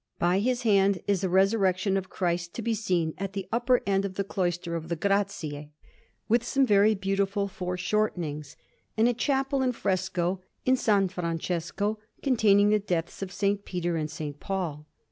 By 0.17 0.39
his 0.39 0.63
hand 0.63 1.03
is 1.05 1.23
a 1.23 1.29
Resurrection 1.29 1.95
of 1.95 2.09
Christ 2.09 2.55
to 2.55 2.63
be 2.63 2.73
seen 2.73 3.13
at 3.19 3.33
the 3.33 3.47
upper 3.51 3.81
end 3.85 4.03
of 4.03 4.15
the 4.15 4.23
cloister 4.23 4.75
of 4.75 4.89
the 4.89 4.95
Grazie, 4.95 5.69
with 6.27 6.43
some 6.43 6.65
very 6.65 6.95
beautiful 6.95 7.47
foreshortenings; 7.47 8.55
and 8.97 9.07
a 9.07 9.13
chapel 9.13 9.61
in 9.61 9.73
fresco 9.73 10.41
in 10.65 10.73
S. 10.73 10.87
Francesco, 11.13 11.99
containing 12.23 12.69
the 12.69 12.79
deaths 12.79 13.21
of 13.21 13.29
S. 13.29 13.57
Peter 13.63 13.95
and 13.95 14.09
S. 14.09 14.33
Paul. 14.39 14.87